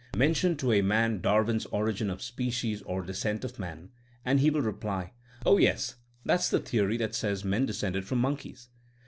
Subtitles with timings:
[0.17, 3.91] Mention to a man Dar win's Origin of Species or Descent of Man,
[4.25, 5.11] and he will reply,
[5.45, 5.93] Oh, yes,
[6.25, 8.69] that's the theory that says men descended from monkeys.